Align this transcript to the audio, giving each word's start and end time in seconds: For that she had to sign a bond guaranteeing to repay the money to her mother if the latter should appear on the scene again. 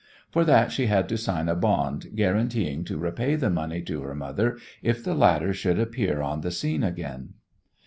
For 0.31 0.43
that 0.45 0.71
she 0.71 0.87
had 0.87 1.07
to 1.09 1.17
sign 1.19 1.47
a 1.47 1.53
bond 1.53 2.15
guaranteeing 2.15 2.83
to 2.85 2.97
repay 2.97 3.35
the 3.35 3.51
money 3.51 3.83
to 3.83 4.01
her 4.01 4.15
mother 4.15 4.57
if 4.81 5.03
the 5.03 5.13
latter 5.13 5.53
should 5.53 5.77
appear 5.79 6.23
on 6.23 6.41
the 6.41 6.49
scene 6.49 6.81
again. 6.83 7.35